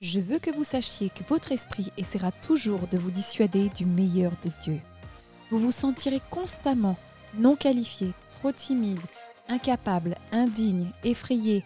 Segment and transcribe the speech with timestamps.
[0.00, 4.32] Je veux que vous sachiez que votre esprit essaiera toujours de vous dissuader du meilleur
[4.42, 4.80] de Dieu.
[5.50, 6.96] Vous vous sentirez constamment
[7.34, 9.00] non qualifié, trop timide,
[9.46, 11.64] incapable, indigne, effrayé,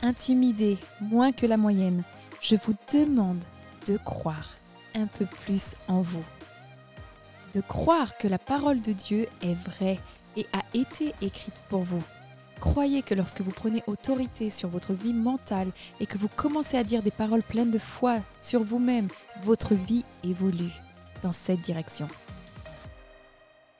[0.00, 2.02] intimidé, moins que la moyenne.
[2.40, 3.44] Je vous demande
[3.86, 4.52] de croire
[4.94, 6.24] un peu plus en vous.
[7.52, 9.98] De croire que la parole de Dieu est vraie
[10.34, 12.02] et a été écrite pour vous.
[12.60, 15.70] Croyez que lorsque vous prenez autorité sur votre vie mentale
[16.00, 19.08] et que vous commencez à dire des paroles pleines de foi sur vous-même,
[19.44, 20.72] votre vie évolue
[21.22, 22.08] dans cette direction.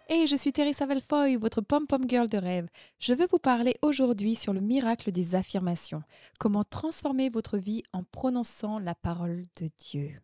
[0.08, 2.68] Hey, je suis Teresa Velfoy, votre pom-pom girl de rêve.
[3.00, 6.04] Je veux vous parler aujourd'hui sur le miracle des affirmations.
[6.38, 10.20] Comment transformer votre vie en prononçant la parole de Dieu.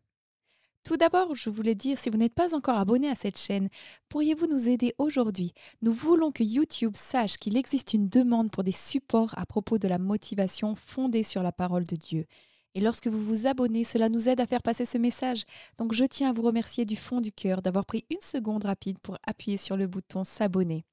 [0.84, 3.68] Tout d'abord, je voulais dire, si vous n'êtes pas encore abonné à cette chaîne,
[4.08, 5.52] pourriez-vous nous aider aujourd'hui?
[5.80, 9.86] Nous voulons que YouTube sache qu'il existe une demande pour des supports à propos de
[9.86, 12.26] la motivation fondée sur la parole de Dieu.
[12.74, 15.44] Et lorsque vous vous abonnez, cela nous aide à faire passer ce message.
[15.78, 18.98] Donc je tiens à vous remercier du fond du cœur d'avoir pris une seconde rapide
[18.98, 20.84] pour appuyer sur le bouton s'abonner.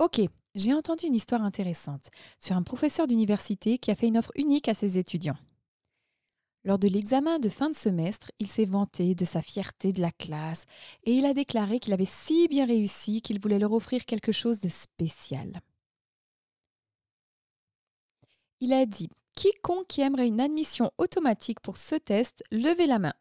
[0.00, 0.20] Ok,
[0.56, 2.08] j'ai entendu une histoire intéressante
[2.40, 5.36] sur un professeur d'université qui a fait une offre unique à ses étudiants.
[6.64, 10.12] Lors de l'examen de fin de semestre, il s'est vanté de sa fierté de la
[10.12, 10.64] classe
[11.02, 14.60] et il a déclaré qu'il avait si bien réussi qu'il voulait leur offrir quelque chose
[14.60, 15.60] de spécial.
[18.60, 23.14] Il a dit Quiconque qui aimerait une admission automatique pour ce test, levez la main.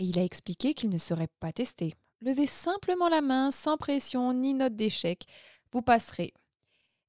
[0.00, 1.94] Et il a expliqué qu'il ne serait pas testé.
[2.20, 5.24] Levez simplement la main, sans pression ni note d'échec.
[5.70, 6.34] Vous passerez.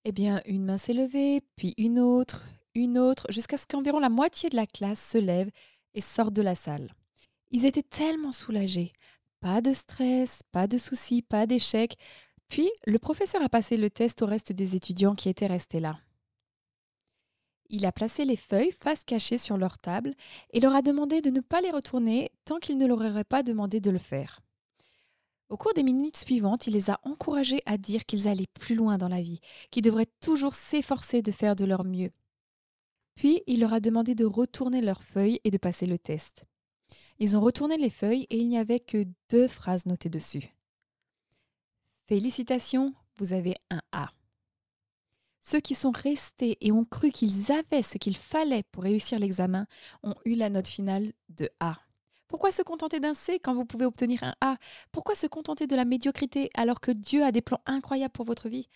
[0.05, 2.43] Eh bien, une main s'est levée, puis une autre,
[2.77, 5.49] une autre, jusqu'à ce qu'environ la moitié de la classe se lève
[5.93, 6.93] et sorte de la salle.
[7.51, 8.93] Ils étaient tellement soulagés.
[9.39, 11.95] Pas de stress, pas de soucis, pas d'échec.
[12.47, 15.99] Puis, le professeur a passé le test au reste des étudiants qui étaient restés là.
[17.69, 20.13] Il a placé les feuilles face cachée sur leur table
[20.51, 23.43] et leur a demandé de ne pas les retourner tant qu'il ne leur aurait pas
[23.43, 24.39] demandé de le faire.
[25.49, 28.97] Au cours des minutes suivantes, il les a encouragés à dire qu'ils allaient plus loin
[28.97, 29.39] dans la vie,
[29.71, 32.11] qu'ils devraient toujours s'efforcer de faire de leur mieux.
[33.17, 36.45] Puis, il leur a demandé de retourner leurs feuilles et de passer le test.
[37.17, 40.55] Ils ont retourné les feuilles et il n'y avait que deux phrases notées dessus.
[42.05, 44.11] Félicitations, vous avez un A.
[45.41, 49.65] Ceux qui sont restés et ont cru qu'ils avaient ce qu'il fallait pour réussir l'examen
[50.03, 51.75] ont eu la note finale de A.
[52.27, 54.57] Pourquoi se contenter d'un C quand vous pouvez obtenir un A?
[54.91, 58.47] Pourquoi se contenter de la médiocrité alors que Dieu a des plans incroyables pour votre
[58.47, 58.67] vie?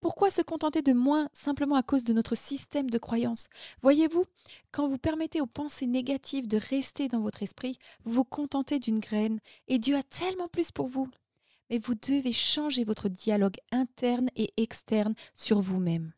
[0.00, 3.48] Pourquoi se contenter de moins simplement à cause de notre système de croyance?
[3.82, 4.24] Voyez-vous,
[4.70, 9.00] quand vous permettez aux pensées négatives de rester dans votre esprit, vous vous contentez d'une
[9.00, 11.08] graine et Dieu a tellement plus pour vous.
[11.70, 16.12] Mais vous devez changer votre dialogue interne et externe sur vous-même.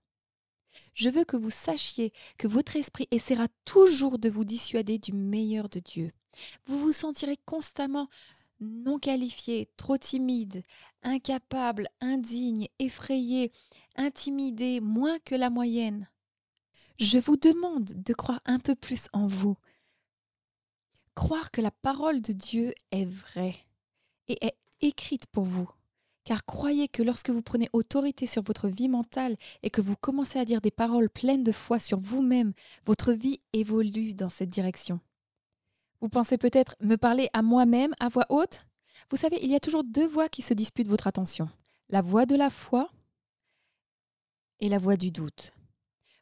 [0.95, 5.69] Je veux que vous sachiez que votre esprit essaiera toujours de vous dissuader du meilleur
[5.69, 6.13] de Dieu.
[6.67, 8.09] Vous vous sentirez constamment
[8.61, 10.63] non qualifié, trop timide,
[11.03, 13.53] incapable, indigne, effrayé,
[13.97, 16.09] intimidé, moins que la moyenne.
[16.99, 19.57] Je vous demande de croire un peu plus en vous.
[21.15, 23.57] Croire que la parole de Dieu est vraie
[24.29, 25.71] et est écrite pour vous.
[26.25, 30.39] Car croyez que lorsque vous prenez autorité sur votre vie mentale et que vous commencez
[30.39, 32.53] à dire des paroles pleines de foi sur vous-même,
[32.85, 35.01] votre vie évolue dans cette direction.
[36.01, 38.61] Vous pensez peut-être me parler à moi-même à voix haute?
[39.11, 41.49] Vous savez, il y a toujours deux voix qui se disputent votre attention.
[41.89, 42.91] La voix de la foi
[44.61, 45.53] et la voix du doute.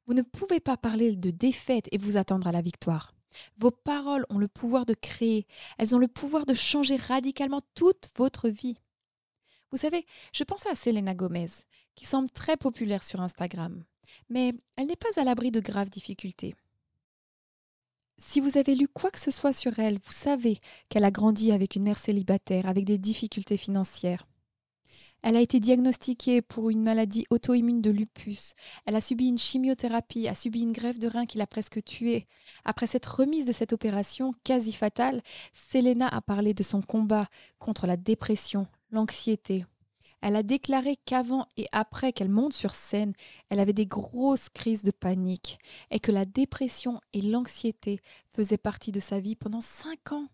[0.06, 3.12] Vous ne pouvez pas parler de défaite et vous attendre à la victoire.
[3.58, 5.46] Vos paroles ont le pouvoir de créer,
[5.78, 8.78] elles ont le pouvoir de changer radicalement toute votre vie.
[9.72, 11.48] Vous savez, je pensais à Selena Gomez,
[11.94, 13.84] qui semble très populaire sur Instagram,
[14.30, 16.54] mais elle n'est pas à l'abri de graves difficultés.
[18.18, 21.52] Si vous avez lu quoi que ce soit sur elle, vous savez qu'elle a grandi
[21.52, 24.26] avec une mère célibataire, avec des difficultés financières.
[25.22, 28.54] Elle a été diagnostiquée pour une maladie auto-immune de lupus.
[28.86, 32.26] Elle a subi une chimiothérapie, a subi une grève de rein qui l'a presque tuée.
[32.64, 35.22] Après cette remise de cette opération quasi fatale,
[35.52, 37.28] Selena a parlé de son combat
[37.58, 39.66] contre la dépression, l'anxiété,
[40.22, 43.12] elle a déclaré qu'avant et après qu'elle monte sur scène,
[43.48, 45.58] elle avait des grosses crises de panique
[45.90, 48.00] et que la dépression et l'anxiété
[48.34, 50.28] faisaient partie de sa vie pendant cinq ans.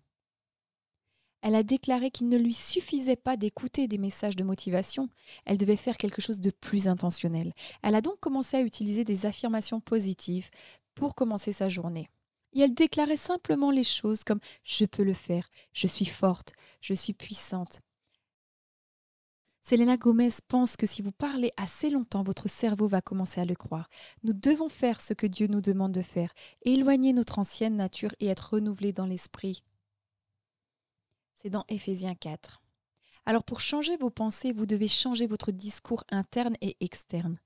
[1.42, 5.08] Elle a déclaré qu'il ne lui suffisait pas d'écouter des messages de motivation,
[5.44, 7.52] elle devait faire quelque chose de plus intentionnel.
[7.82, 10.50] Elle a donc commencé à utiliser des affirmations positives
[10.94, 12.08] pour commencer sa journée.
[12.54, 16.94] Et elle déclarait simplement les choses comme⁇ Je peux le faire, je suis forte, je
[16.94, 17.80] suis puissante,
[19.62, 23.54] Selena Gomez pense que si vous parlez assez longtemps, votre cerveau va commencer à le
[23.54, 23.88] croire.
[24.24, 28.26] Nous devons faire ce que Dieu nous demande de faire, éloigner notre ancienne nature et
[28.26, 29.62] être renouvelés dans l'esprit.
[31.32, 32.60] C'est dans Éphésiens 4.
[33.24, 37.38] Alors pour changer vos pensées, vous devez changer votre discours interne et externe.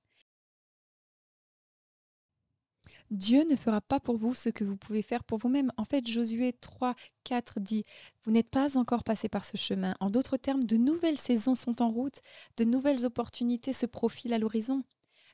[3.10, 5.70] Dieu ne fera pas pour vous ce que vous pouvez faire pour vous-même.
[5.76, 6.94] En fait, Josué 3,
[7.24, 7.84] 4 dit,
[8.24, 9.94] Vous n'êtes pas encore passé par ce chemin.
[10.00, 12.20] En d'autres termes, de nouvelles saisons sont en route,
[12.56, 14.82] de nouvelles opportunités se profilent à l'horizon,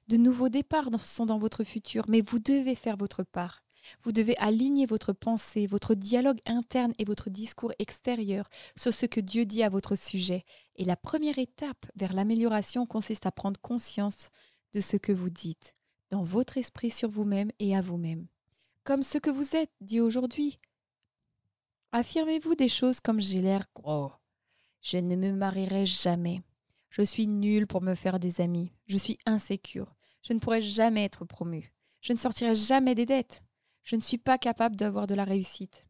[0.08, 3.62] de nouveaux départs sont dans votre futur, mais vous devez faire votre part.
[4.04, 9.20] Vous devez aligner votre pensée, votre dialogue interne et votre discours extérieur sur ce que
[9.20, 10.44] Dieu dit à votre sujet.
[10.76, 14.30] Et la première étape vers l'amélioration consiste à prendre conscience
[14.72, 15.74] de ce que vous dites
[16.12, 18.26] dans votre esprit sur vous-même et à vous-même.
[18.84, 20.60] Comme ce que vous êtes dit aujourd'hui.
[21.90, 24.12] Affirmez-vous des choses comme j'ai l'air gros.
[24.82, 26.42] Je ne me marierai jamais.
[26.90, 28.72] Je suis nul pour me faire des amis.
[28.86, 29.96] Je suis insécure.
[30.22, 31.72] Je ne pourrai jamais être promu.
[32.02, 33.42] Je ne sortirai jamais des dettes.
[33.82, 35.88] Je ne suis pas capable d'avoir de la réussite.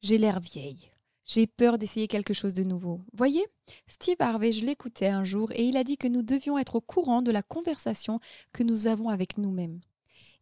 [0.00, 0.92] J'ai l'air vieille.
[1.28, 3.02] J'ai peur d'essayer quelque chose de nouveau.
[3.12, 3.44] Voyez,
[3.86, 6.80] Steve Harvey, je l'écoutais un jour et il a dit que nous devions être au
[6.80, 8.18] courant de la conversation
[8.54, 9.80] que nous avons avec nous-mêmes.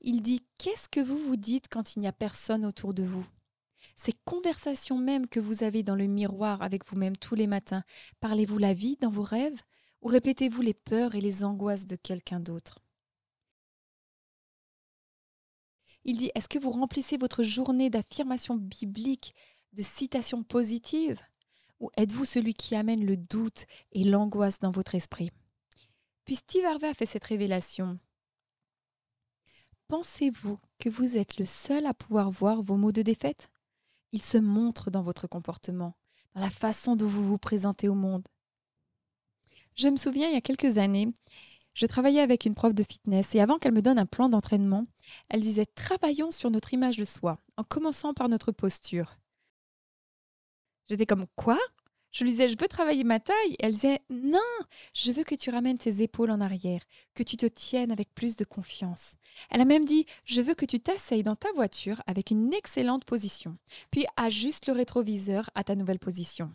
[0.00, 3.26] Il dit Qu'est-ce que vous vous dites quand il n'y a personne autour de vous?
[3.96, 7.82] Ces conversations même que vous avez dans le miroir avec vous-même tous les matins,
[8.20, 9.60] parlez-vous la vie dans vos rêves
[10.02, 12.78] ou répétez-vous les peurs et les angoisses de quelqu'un d'autre?
[16.04, 19.34] Il dit Est-ce que vous remplissez votre journée d'affirmations bibliques
[19.76, 21.20] de citations positives
[21.80, 25.30] Ou êtes-vous celui qui amène le doute et l'angoisse dans votre esprit?
[26.24, 27.98] Puis Steve Harvey a fait cette révélation.
[29.88, 33.50] Pensez-vous que vous êtes le seul à pouvoir voir vos mots de défaite?
[34.12, 35.94] Ils se montrent dans votre comportement,
[36.34, 38.26] dans la façon dont vous vous présentez au monde.
[39.74, 41.12] Je me souviens, il y a quelques années,
[41.74, 44.86] je travaillais avec une prof de fitness et avant qu'elle me donne un plan d'entraînement,
[45.28, 49.18] elle disait Travaillons sur notre image de soi, en commençant par notre posture.
[50.88, 51.58] J'étais comme quoi?
[52.12, 53.56] Je lui disais je veux travailler ma taille.
[53.58, 54.40] elle disait non,
[54.94, 56.80] je veux que tu ramènes tes épaules en arrière,
[57.14, 59.16] que tu te tiennes avec plus de confiance.
[59.50, 63.04] Elle a même dit je veux que tu t'asseyes dans ta voiture avec une excellente
[63.04, 63.58] position,
[63.90, 66.50] puis ajuste le rétroviseur à ta nouvelle position.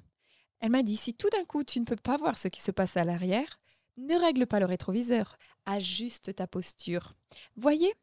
[0.61, 2.71] Elle m'a dit si tout d'un coup tu ne peux pas voir ce qui se
[2.71, 3.59] passe à l'arrière,
[3.97, 7.13] ne règle pas le rétroviseur, ajuste ta posture.
[7.55, 7.93] Voyez,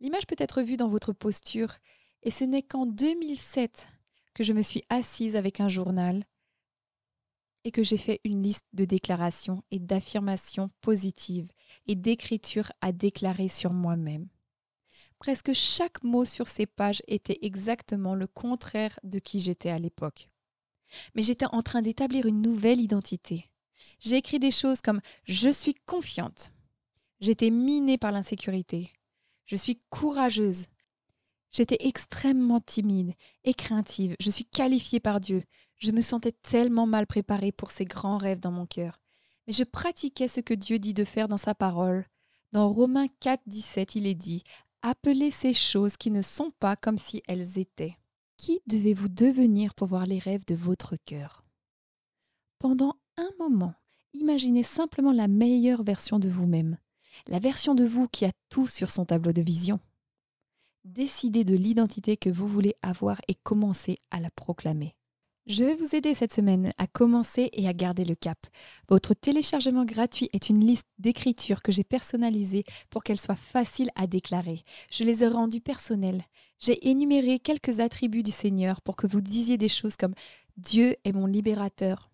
[0.00, 1.74] l'image peut être vue dans votre posture,
[2.22, 3.88] et ce n'est qu'en 2007
[4.34, 6.24] que je me suis assise avec un journal
[7.64, 11.50] et que j'ai fait une liste de déclarations et d'affirmations positives
[11.86, 14.28] et d'écritures à déclarer sur moi-même.
[15.18, 20.28] Presque chaque mot sur ces pages était exactement le contraire de qui j'étais à l'époque.
[21.14, 23.48] Mais j'étais en train d'établir une nouvelle identité.
[24.00, 26.50] J'ai écrit des choses comme Je suis confiante.
[27.20, 28.90] J'étais minée par l'insécurité.
[29.44, 30.66] Je suis courageuse.
[31.52, 33.12] J'étais extrêmement timide
[33.44, 34.16] et craintive.
[34.18, 35.42] Je suis qualifiée par Dieu.
[35.76, 39.00] Je me sentais tellement mal préparée pour ces grands rêves dans mon cœur.
[39.46, 42.06] Mais je pratiquais ce que Dieu dit de faire dans sa parole.
[42.52, 44.44] Dans Romains 4, 17, il est dit
[44.80, 47.96] Appelez ces choses qui ne sont pas comme si elles étaient.
[48.38, 51.44] Qui devez-vous devenir pour voir les rêves de votre cœur?
[52.58, 53.74] Pendant un moment,
[54.14, 56.78] imaginez simplement la meilleure version de vous-même,
[57.26, 59.80] la version de vous qui a tout sur son tableau de vision.
[60.84, 64.96] Décidez de l'identité que vous voulez avoir et commencez à la proclamer.
[65.46, 68.38] Je vais vous aider cette semaine à commencer et à garder le cap.
[68.88, 74.08] Votre téléchargement gratuit est une liste d'écritures que j'ai personnalisées pour qu'elle soit facile à
[74.08, 74.62] déclarer.
[74.90, 76.24] Je les ai rendues personnelles.
[76.58, 80.14] J'ai énuméré quelques attributs du Seigneur pour que vous disiez des choses comme
[80.56, 82.10] Dieu est mon libérateur,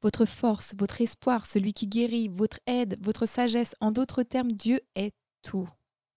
[0.00, 3.74] votre force, votre espoir, celui qui guérit, votre aide, votre sagesse.
[3.80, 5.68] En d'autres termes, Dieu est tout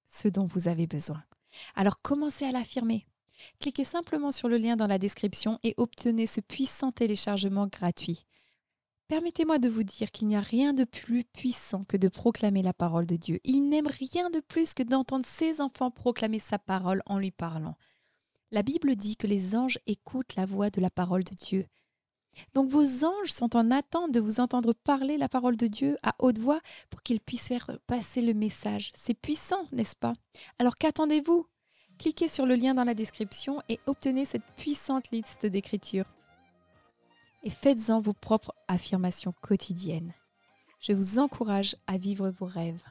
[0.06, 1.22] ce dont vous avez besoin.
[1.76, 3.06] Alors commencez à l'affirmer.
[3.60, 8.26] Cliquez simplement sur le lien dans la description et obtenez ce puissant téléchargement gratuit.
[9.08, 12.74] Permettez-moi de vous dire qu'il n'y a rien de plus puissant que de proclamer la
[12.74, 13.40] parole de Dieu.
[13.44, 17.76] Il n'aime rien de plus que d'entendre ses enfants proclamer sa parole en lui parlant.
[18.52, 21.66] La Bible dit que les anges écoutent la voix de la parole de Dieu.
[22.54, 26.16] Donc vos anges sont en attente de vous entendre parler la parole de Dieu à
[26.20, 28.92] haute voix pour qu'ils puissent faire passer le message.
[28.96, 30.14] C'est puissant, n'est-ce pas?
[30.58, 31.46] Alors qu'attendez-vous?
[31.98, 36.06] Cliquez sur le lien dans la description et obtenez cette puissante liste d'écriture.
[37.44, 40.14] Et faites-en vos propres affirmations quotidiennes.
[40.80, 42.82] Je vous encourage à vivre vos rêves.